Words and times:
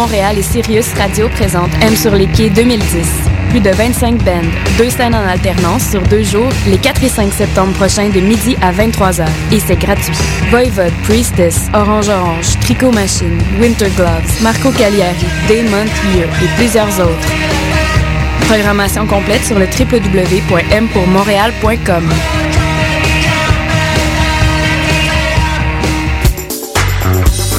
Montréal 0.00 0.38
et 0.38 0.42
Sirius 0.42 0.94
Radio 0.94 1.28
présente 1.28 1.70
M 1.82 1.94
sur 1.94 2.14
les 2.14 2.26
quais 2.26 2.48
2010. 2.48 3.06
Plus 3.50 3.60
de 3.60 3.68
25 3.68 4.16
bands, 4.24 4.40
deux 4.78 4.88
scènes 4.88 5.14
en 5.14 5.26
alternance 5.26 5.90
sur 5.90 6.00
deux 6.00 6.22
jours, 6.22 6.48
les 6.66 6.78
4 6.78 7.04
et 7.04 7.10
5 7.10 7.30
septembre 7.30 7.74
prochains 7.74 8.08
de 8.08 8.18
midi 8.18 8.56
à 8.62 8.72
23h. 8.72 9.26
Et 9.52 9.60
c'est 9.60 9.76
gratuit. 9.76 10.16
Voivode, 10.48 10.94
Priestess, 11.02 11.68
Orange 11.74 12.08
Orange, 12.08 12.58
Tricot 12.62 12.92
Machine, 12.92 13.38
Winter 13.60 13.90
Gloves, 13.94 14.40
Marco 14.40 14.70
Cagliari, 14.70 15.26
Damon 15.46 15.84
Year 16.14 16.30
et 16.42 16.48
plusieurs 16.56 16.98
autres. 16.98 17.28
Programmation 18.48 19.06
complète 19.06 19.44
sur 19.44 19.58
le 19.58 19.66
www.mpourmontréal.com. 19.66 22.08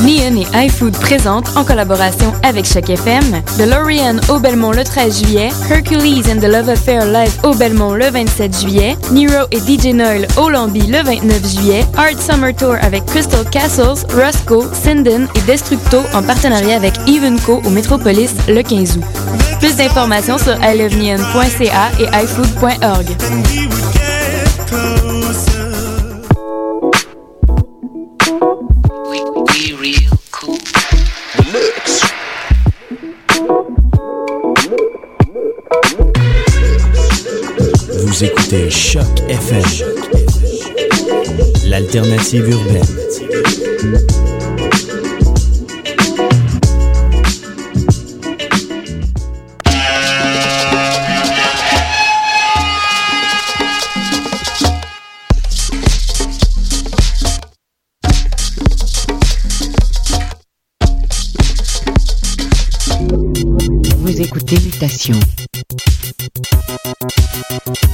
Neon 0.03 0.35
et 0.35 0.65
iFood 0.65 0.93
présentent, 0.97 1.49
en 1.55 1.63
collaboration 1.63 2.33
avec 2.43 2.65
Choc 2.65 2.89
FM, 2.89 3.41
DeLorean 3.57 4.19
au 4.29 4.39
Belmont 4.39 4.71
le 4.71 4.83
13 4.83 5.23
juillet, 5.23 5.49
Hercules 5.69 6.23
and 6.31 6.39
the 6.39 6.47
Love 6.47 6.69
Affair 6.69 7.05
live 7.05 7.33
au 7.43 7.53
Belmont 7.53 7.93
le 7.93 8.09
27 8.09 8.61
juillet, 8.61 8.97
Nero 9.11 9.45
et 9.51 9.59
DJ 9.59 9.93
Noel 9.93 10.27
au 10.37 10.49
Lambi 10.49 10.81
le 10.87 11.03
29 11.03 11.55
juillet, 11.55 11.85
Art 11.97 12.19
Summer 12.19 12.55
Tour 12.55 12.75
avec 12.81 13.05
Crystal 13.05 13.45
Castles, 13.51 14.05
Roscoe, 14.15 14.67
Sinden 14.73 15.27
et 15.35 15.41
Destructo 15.41 15.99
en 16.13 16.23
partenariat 16.23 16.75
avec 16.77 16.93
Evenco 17.07 17.61
au 17.63 17.69
Metropolis 17.69 18.31
le 18.47 18.61
15 18.63 18.97
août. 18.97 19.03
Plus 19.59 19.75
d'informations 19.75 20.37
sur 20.39 20.55
iloveneon.ca 20.63 21.91
et 21.99 22.23
iFood.org. 22.23 23.80
écoutez 38.51 38.69
Choc 38.69 39.05
FM, 39.29 39.63
l'alternative 41.67 42.49
urbaine. 42.49 44.30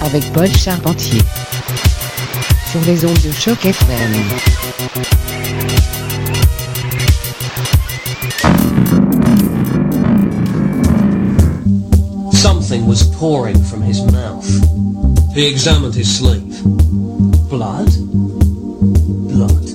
Avec 0.02 0.32
Paul 0.34 0.50
Charpentier 0.56 1.22
sur 2.72 2.82
les 2.82 3.06
ondes 3.06 3.22
de 3.24 3.32
choc 3.32 3.66
FM. 3.66 4.14
Something 12.32 12.86
was 12.88 13.04
pouring 13.18 13.62
from 13.64 13.82
his 13.82 14.02
mouth. 14.12 14.48
He 15.34 15.48
examined 15.48 15.96
his 15.96 16.10
sleeve. 16.18 16.64
Blood? 17.50 17.90
Blood. 19.30 19.68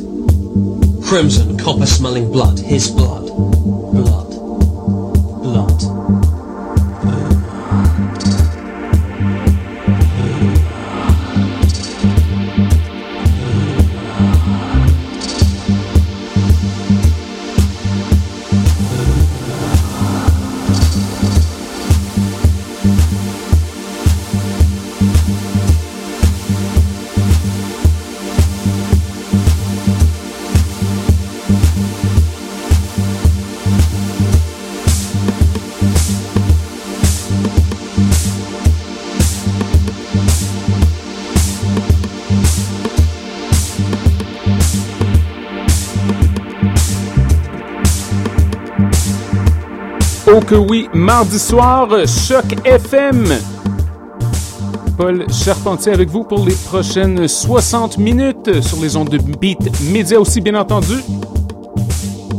Crimson, 1.05 1.56
copper 1.59 1.87
smelling 1.87 2.31
blood. 2.32 2.59
His. 2.59 2.91
Blood. 2.91 3.22
Que 50.52 50.56
oui, 50.56 50.86
mardi 50.92 51.38
soir, 51.38 51.88
Choc 52.06 52.44
FM. 52.66 53.24
Paul 54.98 55.24
Charpentier 55.32 55.92
avec 55.92 56.10
vous 56.10 56.24
pour 56.24 56.44
les 56.44 56.54
prochaines 56.54 57.26
60 57.26 57.96
minutes 57.96 58.60
sur 58.60 58.78
les 58.82 58.94
ondes 58.94 59.08
de 59.08 59.16
Beat 59.16 59.80
Media 59.90 60.20
aussi, 60.20 60.42
bien 60.42 60.56
entendu. 60.56 60.96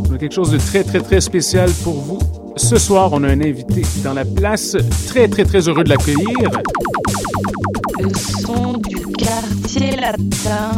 On 0.07 0.13
a 0.13 0.19
quelque 0.19 0.35
chose 0.35 0.51
de 0.51 0.59
très, 0.59 0.83
très, 0.83 0.99
très 0.99 1.21
spécial 1.21 1.71
pour 1.83 1.95
vous. 2.01 2.19
Ce 2.55 2.77
soir, 2.77 3.09
on 3.13 3.23
a 3.23 3.29
un 3.29 3.41
invité 3.41 3.81
dans 4.03 4.13
la 4.13 4.25
place. 4.25 4.77
Très, 5.07 5.27
très, 5.27 5.43
très 5.43 5.67
heureux 5.67 5.83
de 5.83 5.89
l'accueillir. 5.89 6.51
Le 7.99 8.09
son 8.13 8.73
du 8.73 9.07
quartier 9.17 9.95
latin. 9.95 10.69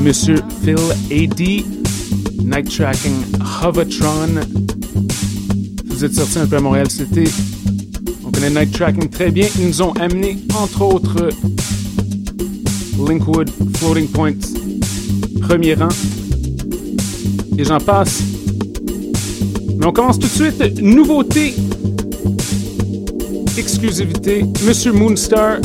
Monsieur 0.00 0.40
Phil 0.64 0.76
A.D., 1.08 1.64
Night 2.42 2.68
Tracking 2.68 3.22
Hovatron. 3.62 4.71
Vous 6.02 6.06
êtes 6.06 6.14
sorti 6.16 6.38
un 6.40 6.48
peu 6.48 6.56
à 6.56 6.60
Montréal 6.60 6.88
été. 6.88 7.22
On 8.26 8.32
connaît 8.32 8.50
Night 8.50 8.72
Tracking 8.72 9.08
très 9.08 9.30
bien. 9.30 9.46
Ils 9.56 9.68
nous 9.68 9.82
ont 9.82 9.92
amené, 9.92 10.36
entre 10.52 10.82
autres, 10.82 11.28
Linkwood, 12.98 13.48
Floating 13.76 14.08
Point, 14.08 14.32
premier 15.42 15.74
rang. 15.74 15.90
Et 17.56 17.62
j'en 17.62 17.78
passe. 17.78 18.20
Mais 19.78 19.86
on 19.86 19.92
commence 19.92 20.18
tout 20.18 20.26
de 20.26 20.32
suite. 20.32 20.82
Nouveauté. 20.82 21.54
Exclusivité. 23.56 24.44
Monsieur 24.66 24.90
Moonstar. 24.90 25.58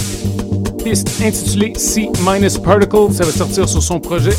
Piste 0.84 1.20
intitulée 1.20 1.74
C 1.78 2.10
Minus 2.24 2.60
Particle. 2.60 3.12
Ça 3.12 3.24
va 3.24 3.32
sortir 3.32 3.68
sur 3.68 3.82
son 3.82 4.00
projet. 4.00 4.38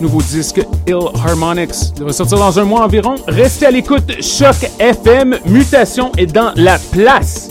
Nouveau 0.00 0.22
disque 0.22 0.60
Ill 0.86 0.96
Harmonics 1.26 1.94
devrait 1.96 2.14
sortir 2.14 2.38
dans 2.38 2.58
un 2.58 2.64
mois 2.64 2.84
environ. 2.84 3.16
Restez 3.28 3.66
à 3.66 3.70
l'écoute. 3.70 4.22
Choc 4.22 4.70
FM. 4.78 5.38
Mutation 5.46 6.10
est 6.16 6.26
dans 6.26 6.52
la 6.56 6.78
place. 6.78 7.50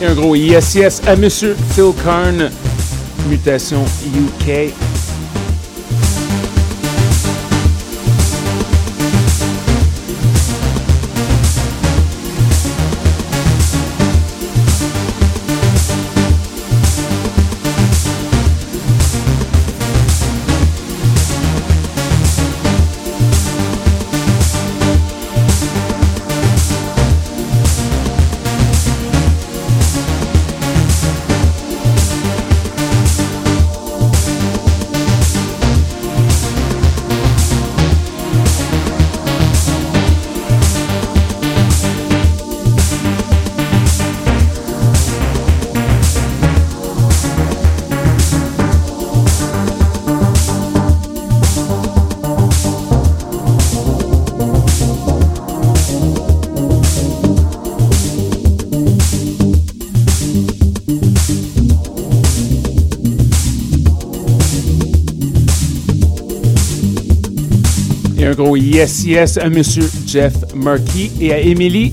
Et 0.00 0.06
un 0.06 0.14
gros 0.14 0.36
yes 0.36 0.74
yes 0.76 1.02
à 1.08 1.16
Monsieur 1.16 1.56
Phil 1.74 1.92
Karn, 2.04 2.50
Mutation 3.28 3.84
UK. 4.14 4.72
Yes, 68.78 69.04
yes 69.04 69.38
à 69.38 69.48
Monsieur 69.48 69.82
Jeff 70.06 70.34
Murky 70.54 71.10
et 71.20 71.32
à 71.32 71.40
Emily 71.40 71.92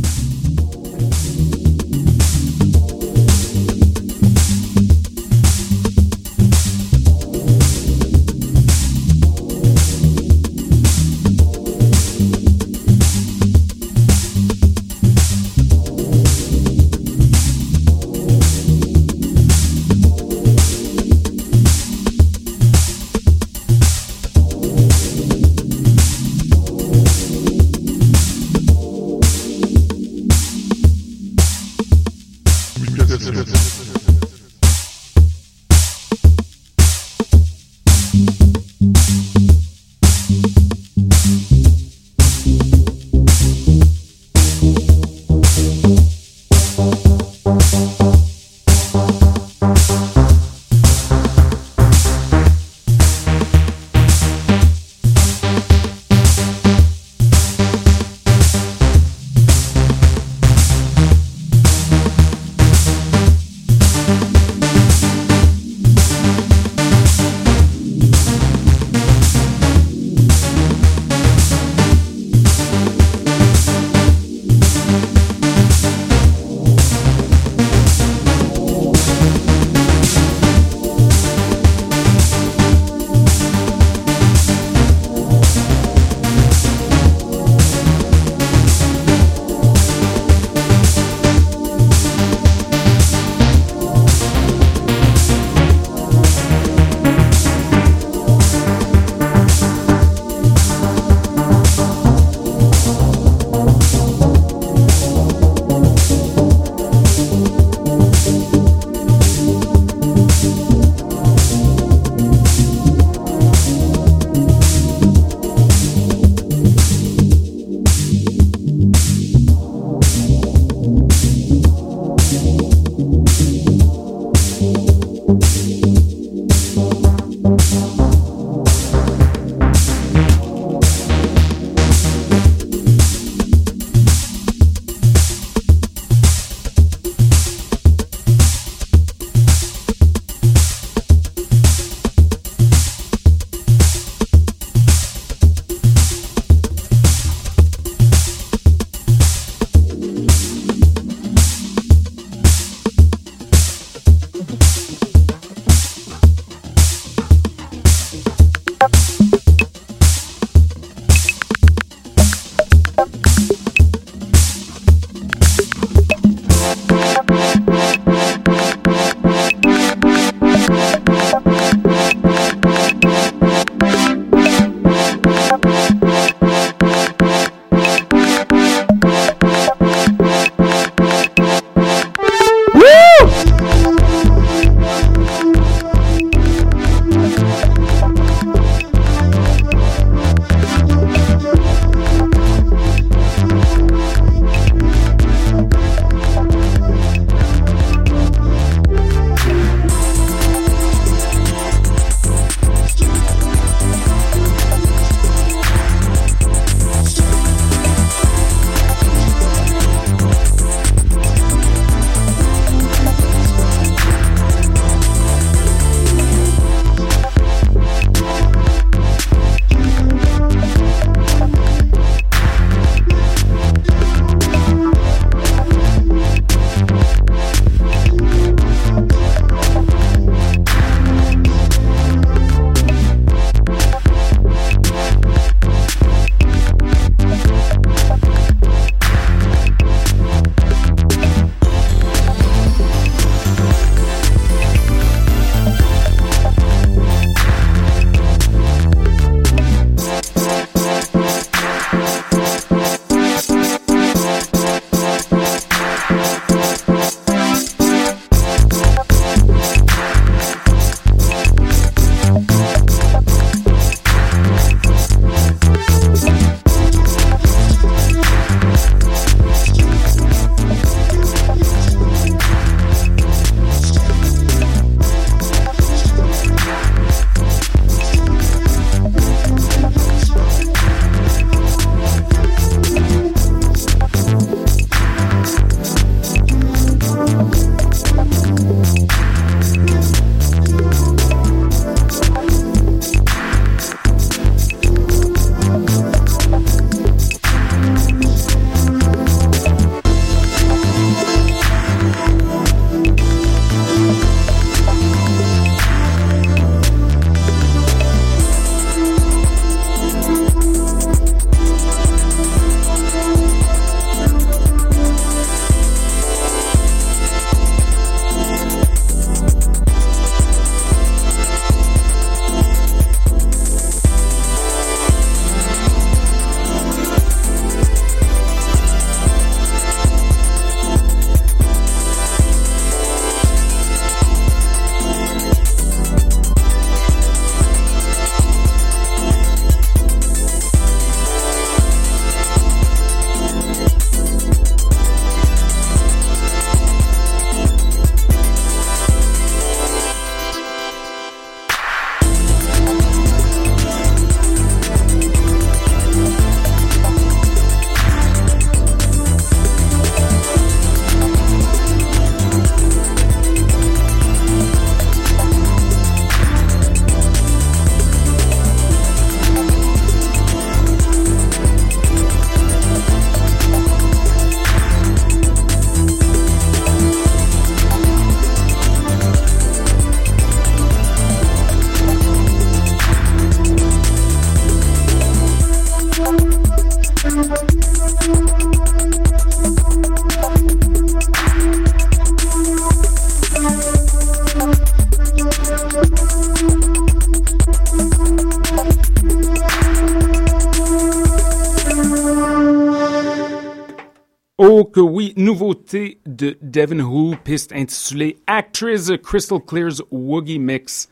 que 404.95 405.01
oui, 405.01 405.33
nouveauté 405.35 406.19
de 406.25 406.57
Devin 406.61 407.01
Who, 407.01 407.35
piste 407.43 407.73
intitulée 407.73 408.37
Actress 408.47 409.11
Crystal 409.21 409.59
Clear's 409.59 410.01
Woogie 410.09 410.57
Mix. 410.57 411.09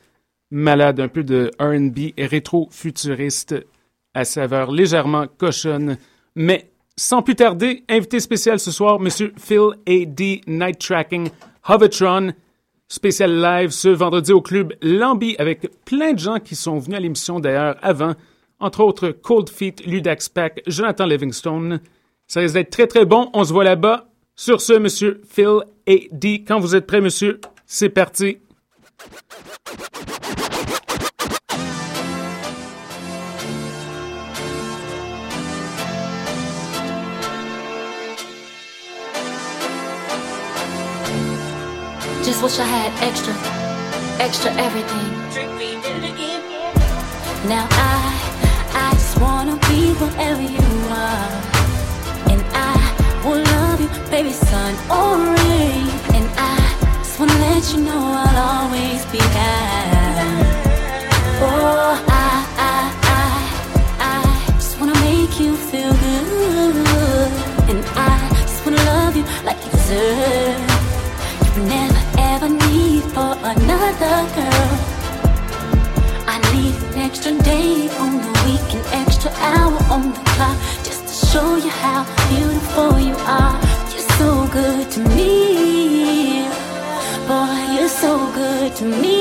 Malade, 0.52 1.02
un 1.02 1.10
peu 1.10 1.22
de 1.22 1.52
RB 1.60 2.14
rétro-futuriste 2.18 3.56
à 4.14 4.24
saveur 4.24 4.72
légèrement 4.72 5.26
cochonne. 5.38 5.98
Mais 6.34 6.72
sans 6.96 7.24
plus 7.24 7.36
tarder, 7.36 7.84
invité 7.90 8.22
spécial 8.22 8.58
ce 8.58 8.72
soir, 8.72 9.02
Monsieur 9.02 9.34
Phil 9.38 9.72
A.D. 9.86 10.40
Night 10.48 10.80
Tracking 10.80 11.28
Hovetron. 11.68 12.32
Spécial 12.88 13.42
live 13.42 13.72
ce 13.72 13.90
vendredi 13.90 14.32
au 14.32 14.42
club 14.42 14.76
Lambi 14.82 15.36
avec 15.40 15.70
plein 15.84 16.14
de 16.14 16.20
gens 16.20 16.40
qui 16.40 16.56
sont 16.56 16.80
venus 16.80 16.96
à 16.96 17.02
l'émission 17.02 17.42
d'ailleurs 17.42 17.76
avant, 17.82 18.14
entre 18.62 18.82
autres 18.82 19.10
Cold 19.10 19.50
Feet, 19.50 19.86
Ludax 19.86 20.30
Pack, 20.30 20.62
Jonathan 20.68 21.06
Livingstone. 21.06 21.82
Ça 22.28 22.40
risque 22.40 22.54
d'être 22.56 22.70
très 22.70 22.88
très 22.88 23.06
bon. 23.06 23.30
On 23.34 23.44
se 23.44 23.54
voit 23.54 23.64
là-bas. 23.64 24.08
Sur 24.36 24.62
ce, 24.62 24.74
monsieur 24.74 25.22
Phil 25.30 25.60
et 25.86 26.10
D, 26.12 26.44
quand 26.48 26.60
vous 26.60 26.76
êtes 26.76 26.88
prêt, 26.88 27.02
monsieur, 27.02 27.40
c'est 27.68 27.90
parti. 27.90 28.40
Just 42.24 42.42
wish 42.42 42.58
I 42.58 42.64
had 42.64 42.92
extra, 43.04 43.34
extra 44.20 44.50
everything. 44.54 45.12
Now 47.50 47.68
I, 47.70 48.70
I 48.74 48.92
just 48.94 49.20
wanna 49.20 49.58
be 49.68 49.94
whatever 50.00 50.42
you 50.42 50.88
are. 50.90 51.53
Baby, 54.14 54.32
sun 54.32 54.76
or 54.94 55.10
oh 55.10 55.34
rain. 55.34 55.90
And 56.14 56.28
I 56.38 56.58
just 57.02 57.20
wanna 57.20 57.34
let 57.48 57.64
you 57.74 57.80
know 57.82 58.02
I'll 58.24 58.42
always 58.54 59.02
be 59.14 59.18
there. 59.18 60.30
Oh, 61.42 61.98
I, 62.08 62.30
I, 62.72 62.78
I, 63.18 63.26
I 64.12 64.52
just 64.62 64.80
wanna 64.80 64.94
make 65.10 65.40
you 65.40 65.56
feel 65.70 65.94
good. 66.06 67.32
And 67.72 67.82
I 67.98 68.14
just 68.46 68.64
wanna 68.64 68.84
love 68.94 69.16
you 69.18 69.26
like 69.48 69.60
you 69.66 69.72
deserve. 69.72 70.62
You 71.56 71.64
never 71.78 72.02
ever 72.34 72.50
need 72.50 73.04
for 73.16 73.34
another 73.54 74.18
girl. 74.38 74.74
I 76.34 76.38
need 76.54 76.76
an 76.94 77.00
extra 77.08 77.32
day 77.42 77.90
on 78.04 78.12
the 78.22 78.32
week, 78.46 78.68
an 78.78 78.84
extra 79.02 79.32
hour 79.50 79.76
on 79.90 80.14
the 80.14 80.24
clock, 80.34 80.58
just 80.88 81.02
to 81.10 81.14
show 81.32 81.56
you 81.56 81.72
how 81.82 82.06
beautiful 82.30 83.00
you 83.00 83.16
are. 83.26 83.83
So 84.24 84.48
good 84.48 84.90
to 84.92 85.02
me, 85.18 86.48
boy. 87.28 87.60
You're 87.76 87.90
so 87.90 88.32
good 88.32 88.74
to 88.78 88.86
me. 88.86 89.20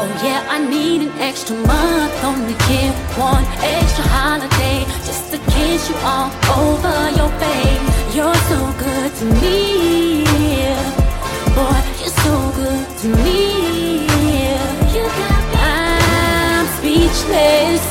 Oh 0.00 0.10
yeah, 0.22 0.44
I 0.50 0.58
need 0.58 1.00
an 1.00 1.12
extra 1.18 1.56
month 1.56 2.12
only 2.28 2.56
year, 2.68 2.92
one 3.16 3.46
extra 3.76 4.04
holiday, 4.16 4.84
just 5.08 5.32
to 5.32 5.38
kiss 5.54 5.88
you 5.88 5.96
all 6.12 6.28
over 6.60 6.96
your 7.18 7.32
face. 7.40 7.84
You're 8.14 8.40
so 8.52 8.60
good 8.84 9.10
to 9.20 9.24
me, 9.40 10.26
boy. 11.56 11.80
You're 12.00 12.18
so 12.26 12.34
good 12.60 12.86
to 13.00 13.08
me. 13.24 14.04
You 14.94 15.04
got 15.20 15.44
I'm 15.56 16.66
speechless. 16.76 17.85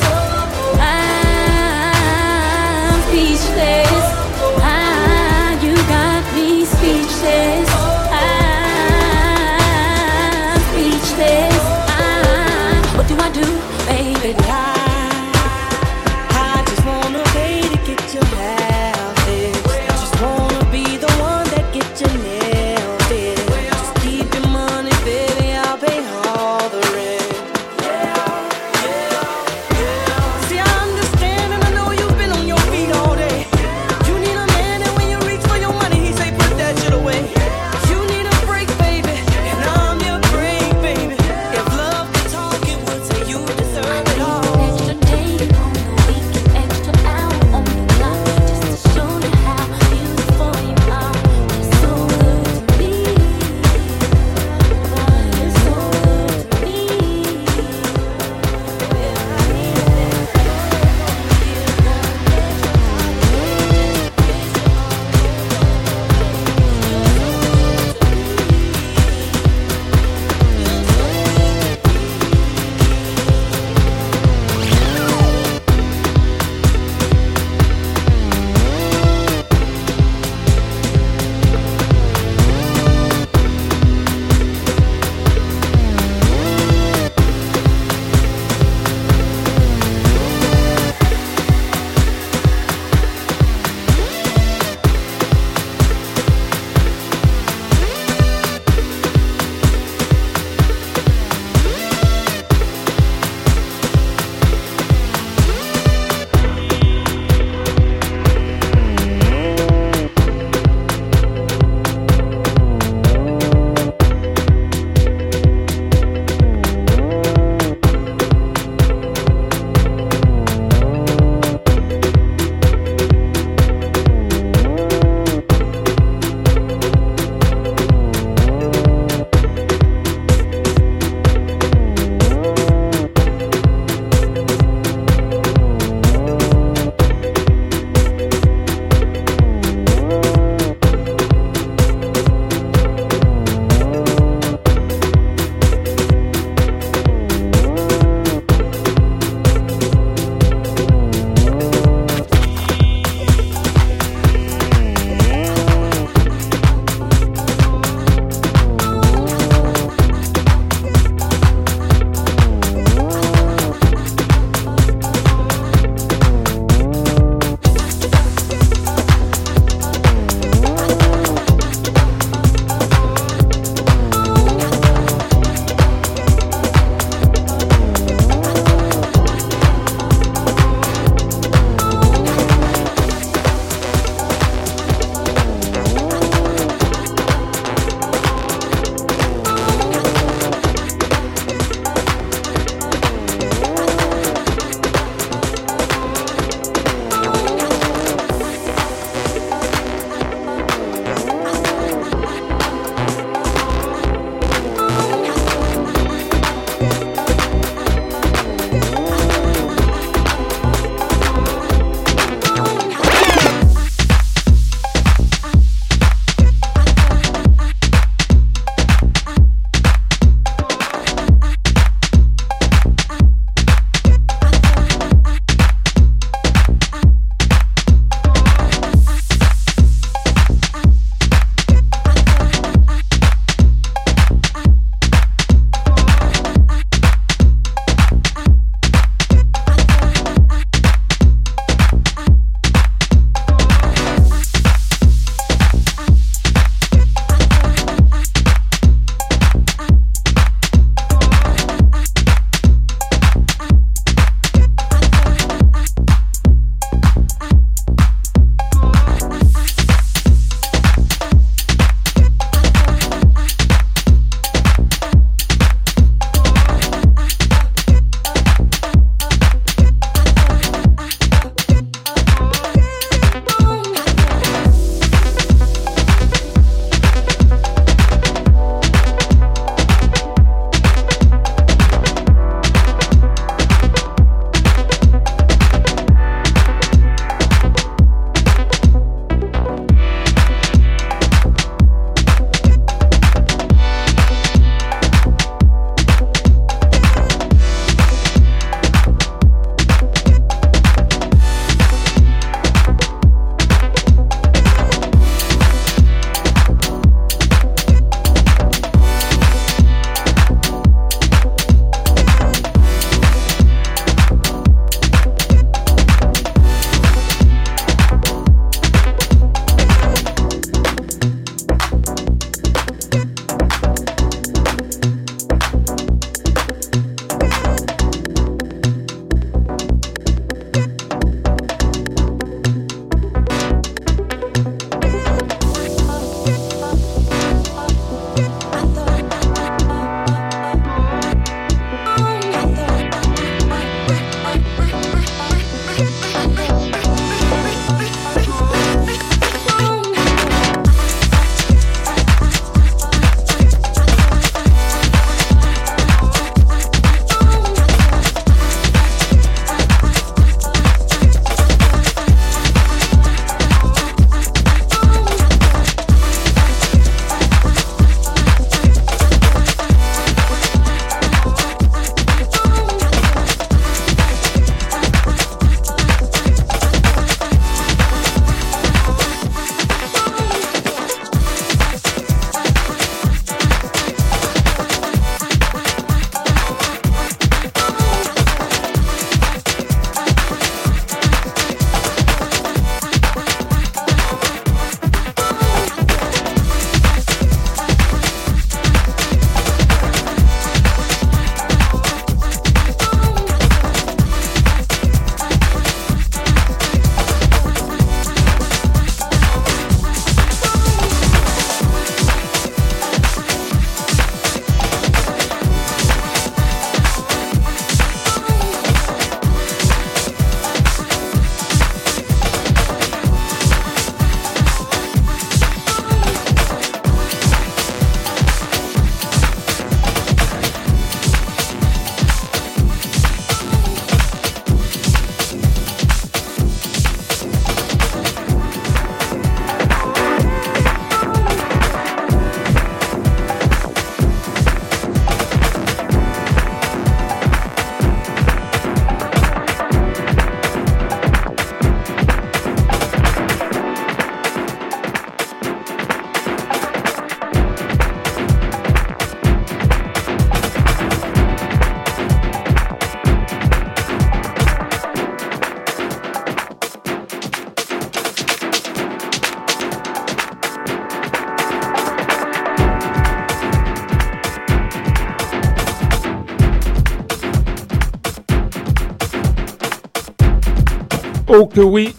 Oui. 481.82 482.14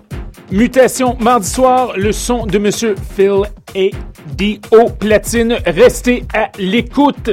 Mutation 0.52 1.18
mardi 1.20 1.48
soir, 1.48 1.94
le 1.98 2.12
son 2.12 2.46
de 2.46 2.58
Monsieur 2.58 2.96
Phil 3.16 3.42
et 3.76 3.92
D.O. 4.36 4.90
Platine. 4.90 5.58
Restez 5.66 6.24
à 6.34 6.50
l'écoute. 6.58 7.30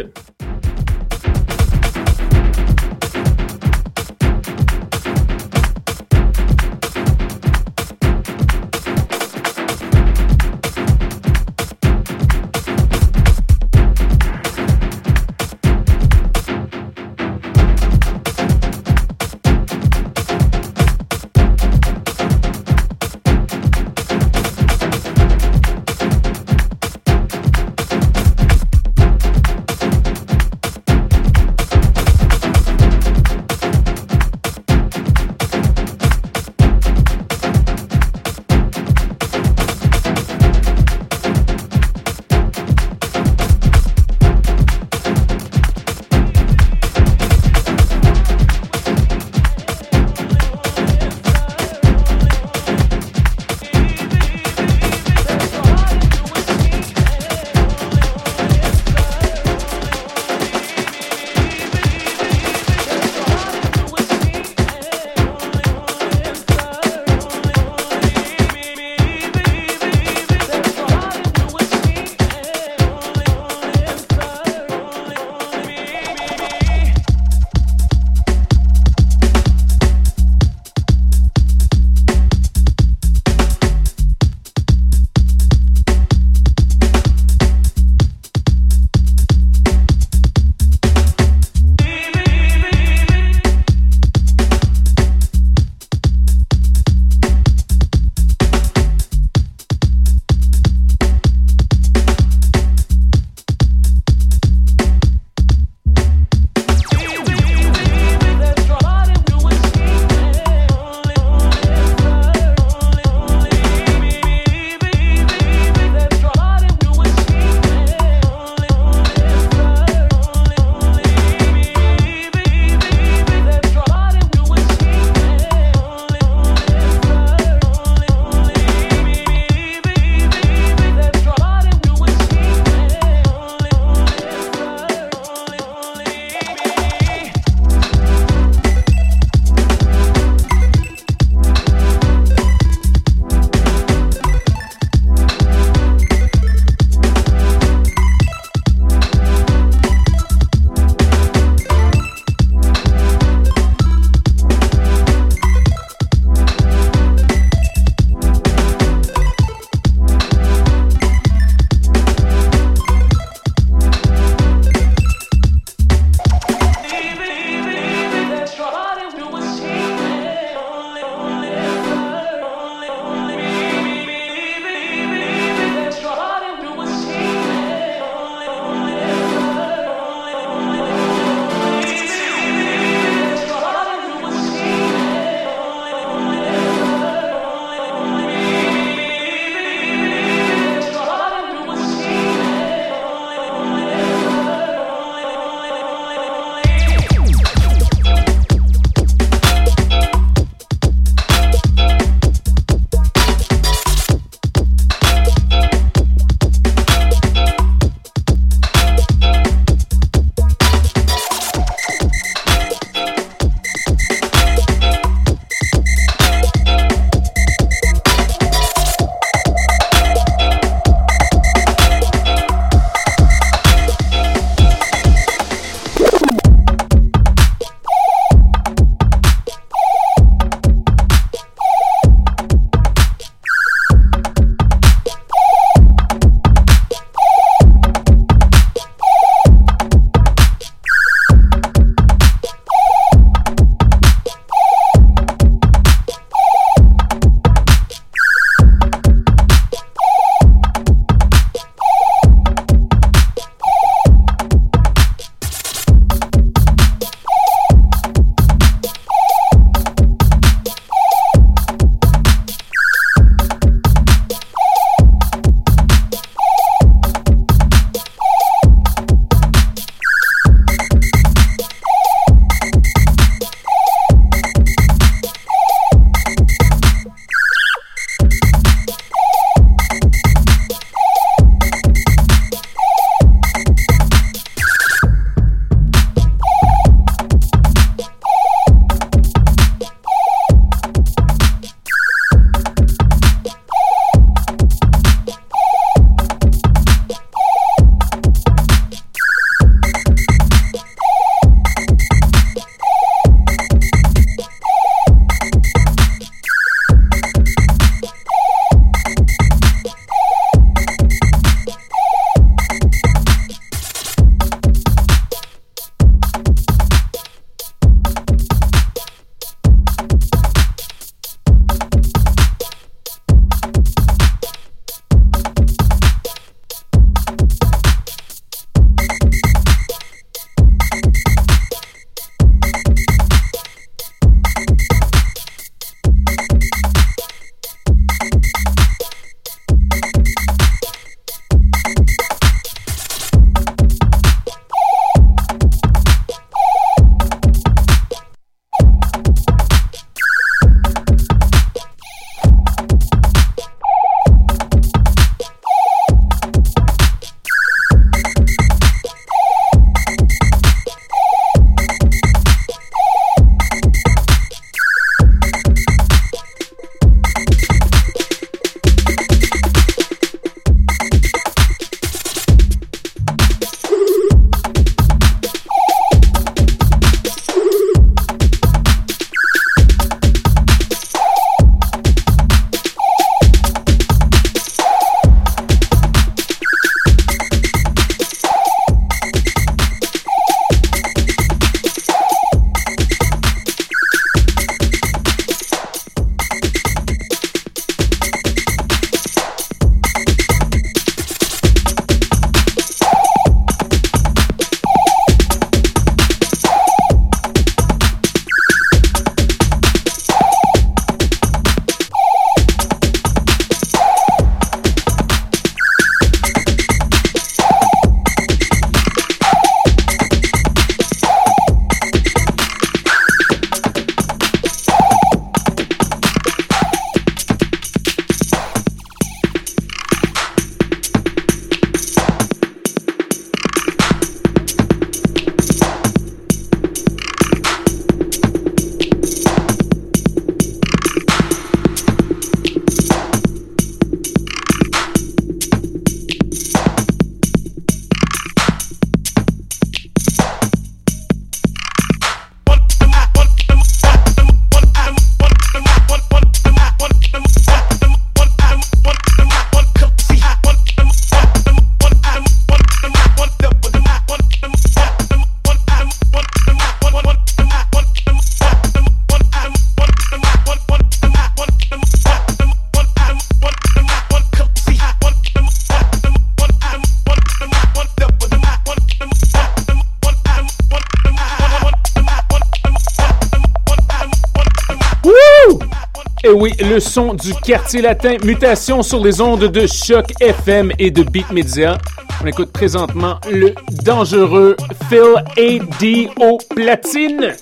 Du 487.15 487.55
quartier 487.55 488.03
latin, 488.03 488.37
mutation 488.45 489.03
sur 489.03 489.23
les 489.25 489.41
ondes 489.41 489.67
de 489.67 489.87
choc 489.87 490.33
FM 490.41 490.91
et 490.99 491.13
de 491.13 491.23
Beat 491.23 491.49
Media. 491.53 491.97
On 492.43 492.47
écoute 492.47 492.73
présentement 492.73 493.39
le 493.53 493.73
dangereux 494.03 494.77
Phil 495.09 495.37
A.D. 495.57 496.29
au 496.41 496.59
platine. 496.75 497.55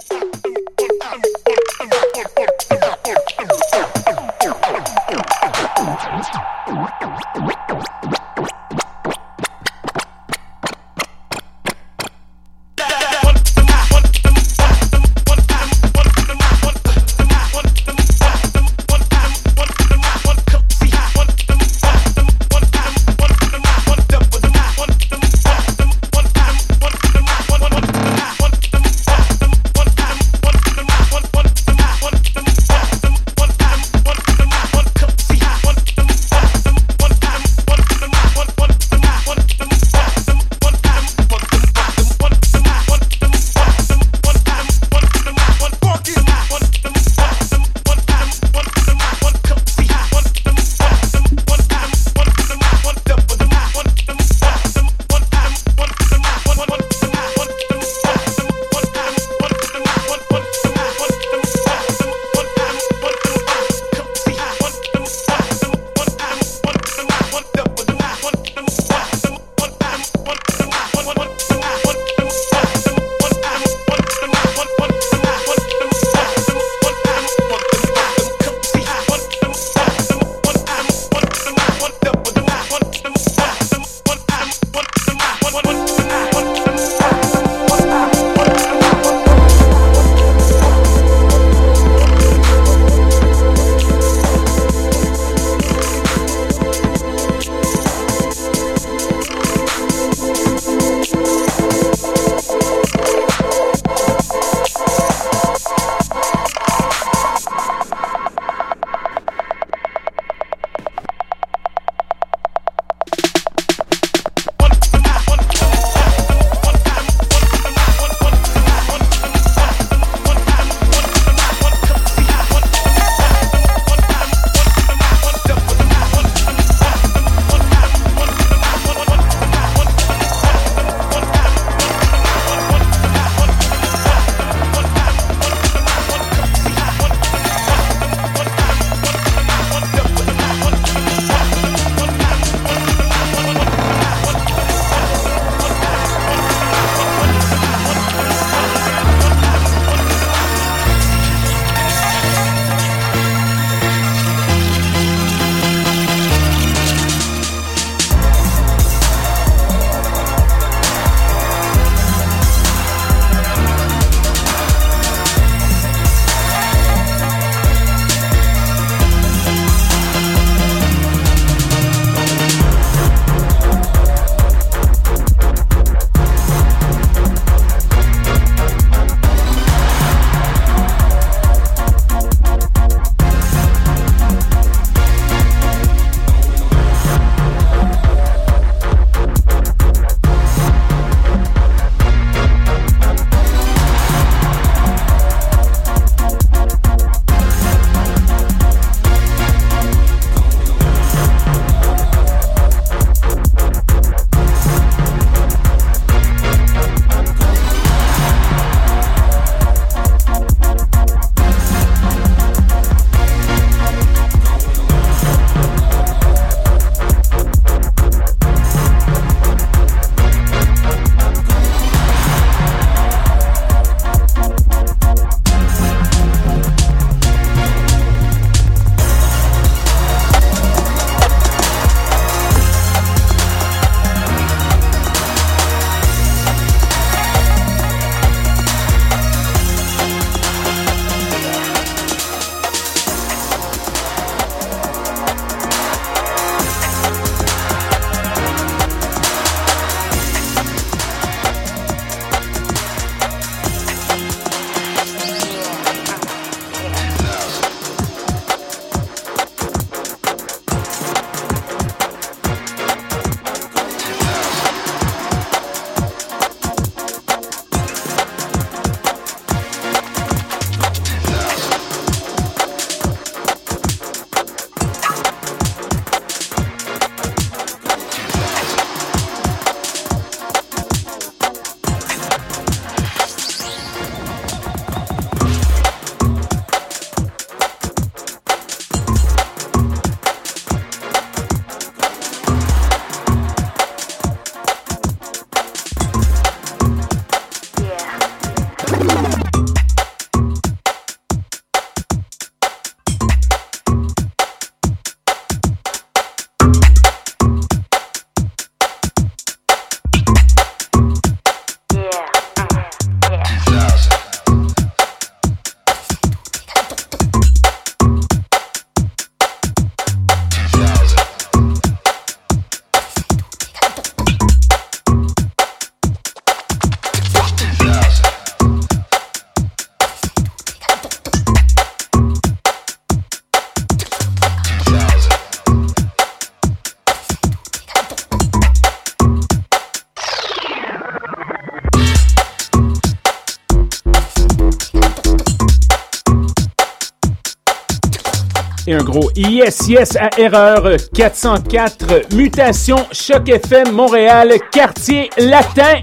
Yes, 349.37 349.89
yes 349.89 350.17
à 350.17 350.31
erreur 350.39 350.97
404, 351.15 352.35
mutation, 352.35 352.97
choc 353.13 353.49
FM, 353.49 353.93
Montréal, 353.93 354.55
quartier 354.71 355.31
latin. 355.39 356.03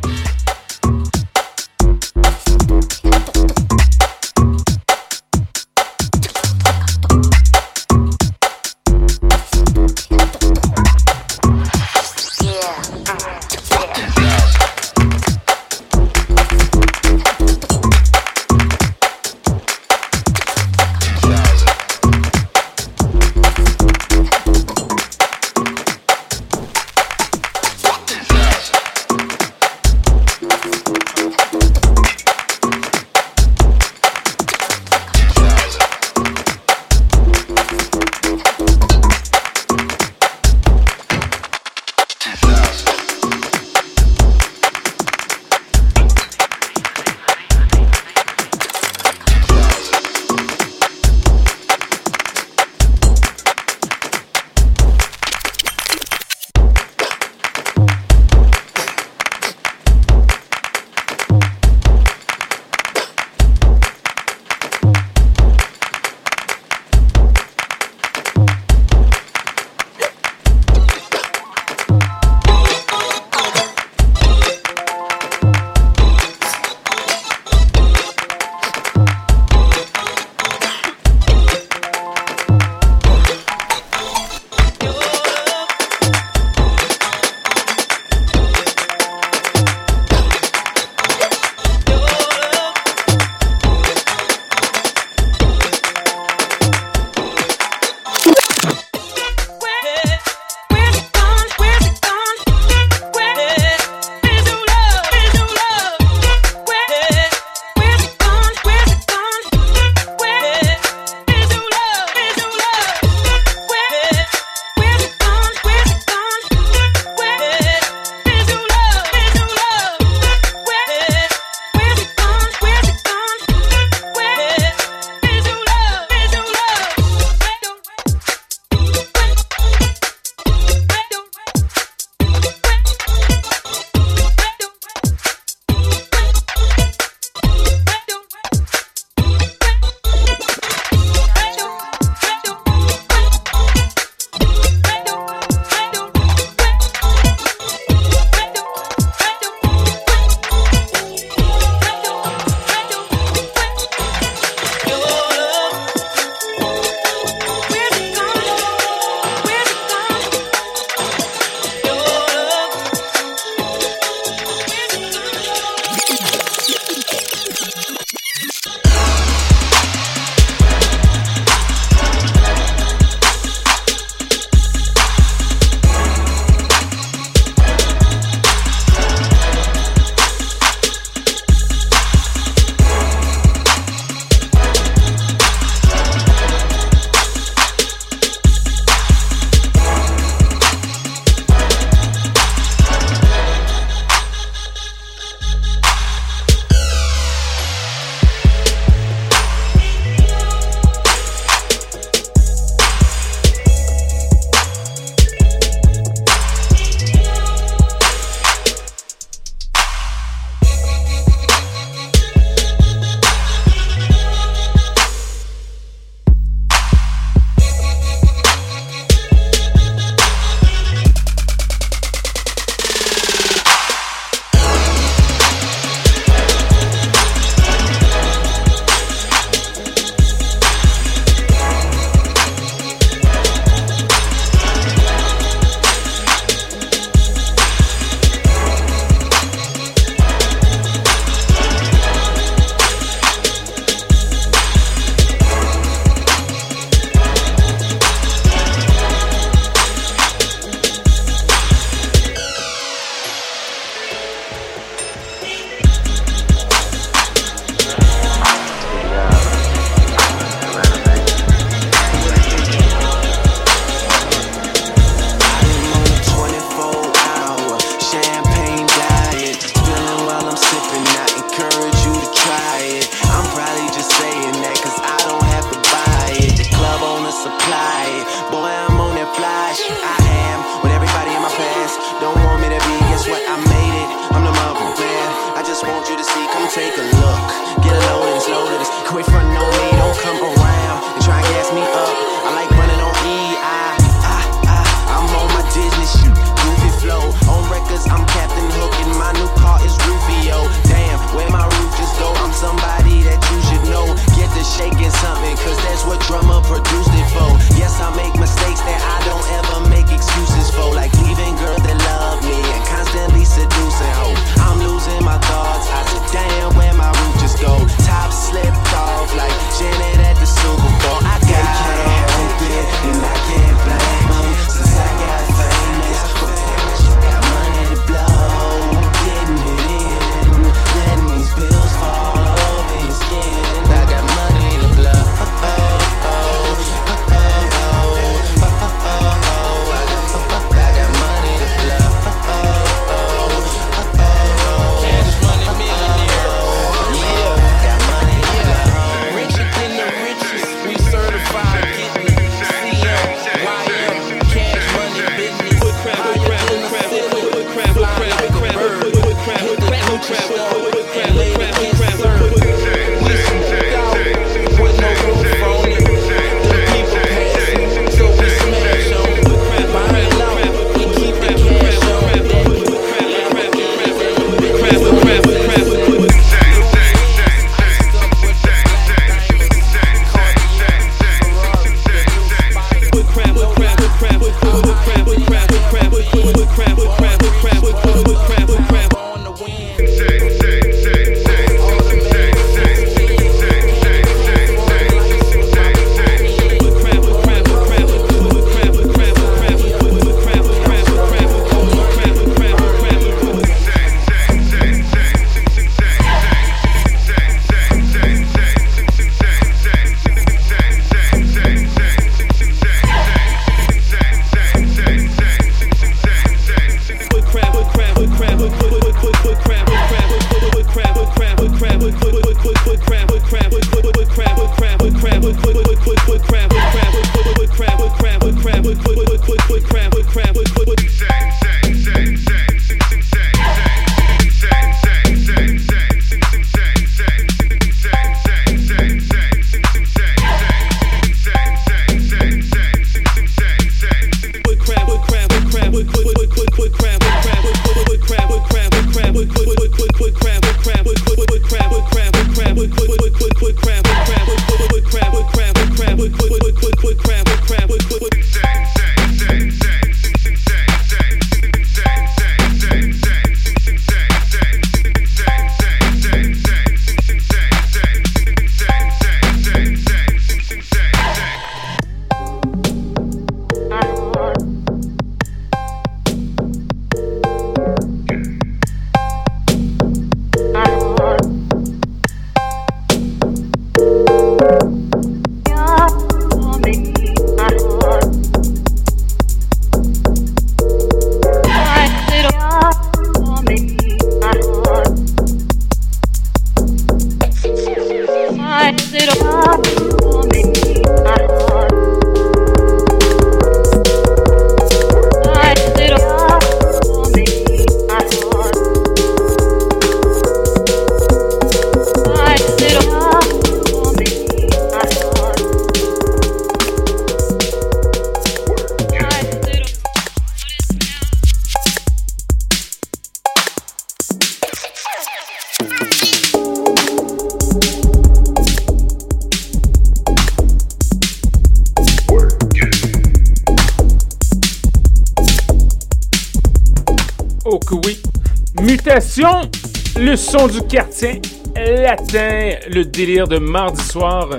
Son 540.49 540.67
du 540.67 540.81
quartier 540.81 541.41
latin, 541.75 542.71
le 542.89 543.03
délire 543.03 543.47
de 543.47 543.59
mardi 543.59 544.01
soir. 544.01 544.49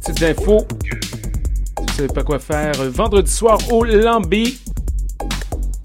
Petites 0.00 0.22
infos. 0.22 0.66
Vous 1.78 1.94
savez 1.94 2.08
pas 2.08 2.22
quoi 2.22 2.38
faire. 2.38 2.72
Vendredi 2.90 3.30
soir 3.30 3.58
au 3.70 3.84
Lambi. 3.84 4.58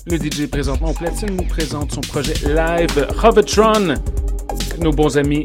Le 0.07 0.16
DJ 0.18 0.47
présentement 0.49 0.91
au 0.91 0.93
platine 0.93 1.36
nous 1.36 1.43
présente 1.43 1.91
son 1.91 2.01
projet 2.01 2.36
live 2.47 3.07
Hovetron. 3.22 3.95
Nos 4.80 4.91
bons 4.91 5.18
amis 5.18 5.43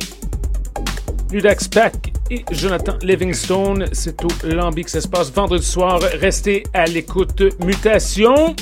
Ludax 1.32 1.66
Pack 1.66 2.12
et 2.30 2.44
Jonathan 2.52 2.94
Livingstone. 3.02 3.86
C'est 3.92 4.24
au 4.24 4.28
Lambi 4.44 4.84
que 4.84 4.90
ça 4.90 5.00
se 5.00 5.08
passe 5.08 5.32
vendredi 5.32 5.66
soir. 5.66 6.00
Restez 6.20 6.62
à 6.72 6.84
l'écoute. 6.84 7.42
Mutation. 7.64 8.54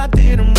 I 0.00 0.06
did 0.06 0.38
them 0.38 0.49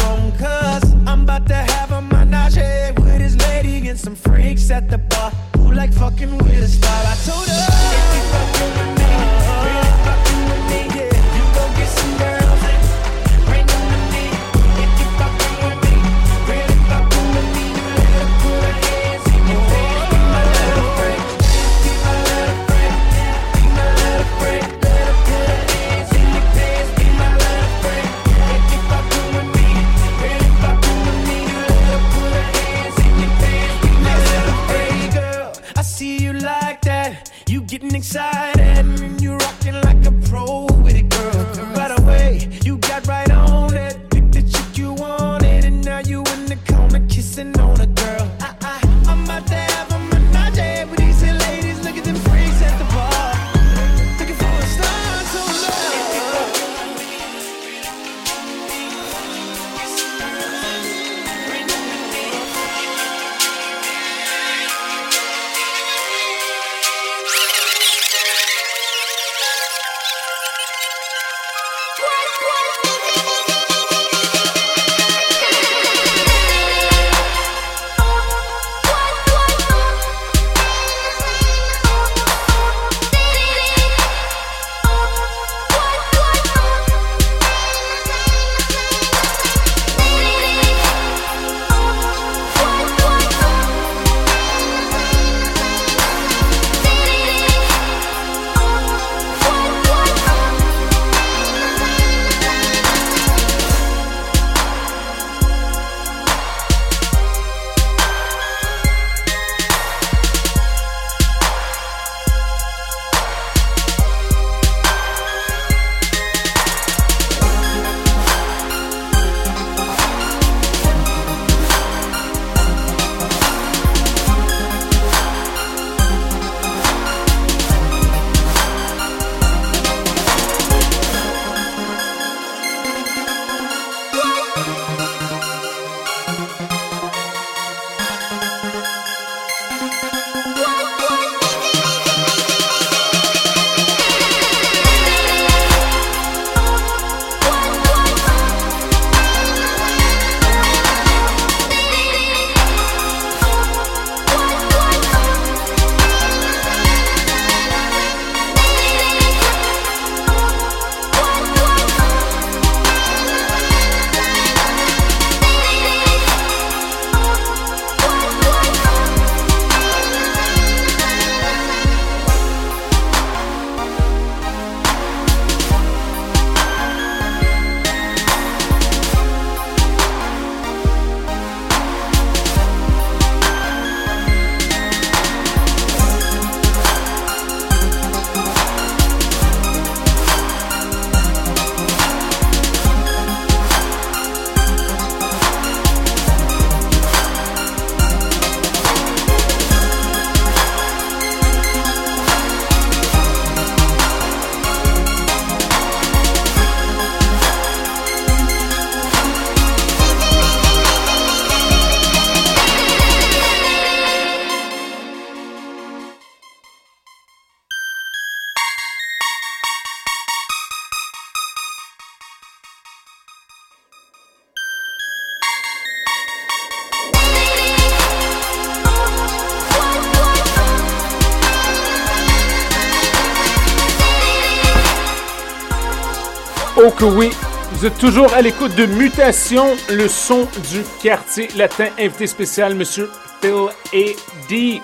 Oh 236.84 236.90
que 236.90 237.06
oui! 237.06 237.30
Vous 237.74 237.86
êtes 237.86 238.00
toujours 238.00 238.34
à 238.34 238.42
l'écoute 238.42 238.74
de 238.76 238.88
Mutation, 238.88 239.76
le 239.92 240.08
son 240.08 240.48
du 240.72 240.82
quartier 241.04 241.48
latin. 241.56 241.90
Invité 242.00 242.26
spécial, 242.26 242.74
Monsieur 242.74 243.08
Phil 243.40 243.68
A. 243.94 244.16
D. 244.50 244.82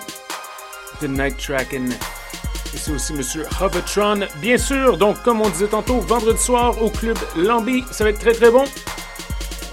The 1.02 1.10
Night 1.10 1.38
Tracking. 1.38 1.91
Et 1.91 2.78
c'est 2.78 2.91
aussi 2.91 3.14
Monsieur 3.14 3.48
Hovertron. 3.60 4.28
Bien 4.36 4.60
sûr, 4.60 4.98
donc 4.98 5.24
comme 5.24 5.41
on 5.41 5.50
disait 5.50 5.66
tantôt, 5.68 6.00
vendredi 6.00 6.39
soir 6.39 6.80
au 6.84 6.91
club 6.91 7.18
Lambi, 7.36 7.84
ça 7.89 8.04
va 8.04 8.12
être 8.12 8.20
très 8.20 8.34
très 8.34 8.52
bon. 8.52 8.66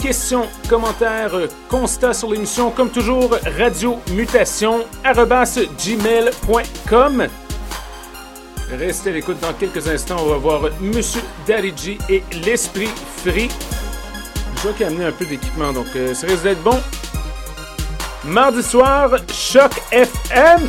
Questions, 0.01 0.47
commentaires, 0.68 1.33
constats 1.68 2.14
sur 2.14 2.31
l'émission, 2.31 2.70
comme 2.70 2.89
toujours, 2.89 3.37
radio 3.59 3.99
mutation 4.14 4.87
gmail.com. 5.85 7.29
Restez 8.71 9.11
à 9.11 9.12
l'écoute 9.12 9.39
dans 9.41 9.53
quelques 9.53 9.87
instants. 9.89 10.17
On 10.21 10.31
va 10.31 10.37
voir 10.37 10.62
Monsieur 10.81 11.21
Dariji 11.47 11.99
et 12.09 12.23
l'Esprit 12.45 12.89
Free. 13.19 13.49
Je 14.57 14.62
vois 14.62 14.73
qu'il 14.73 14.85
a 14.85 14.89
amené 14.89 15.05
un 15.05 15.12
peu 15.12 15.27
d'équipement, 15.27 15.73
donc 15.73 15.87
euh, 15.97 16.15
ça 16.15 16.27
risque 16.27 16.43
d'être 16.43 16.62
bon. 16.62 16.81
Mardi 18.25 18.62
soir, 18.62 19.11
Choc 19.31 19.73
FM 19.91 20.69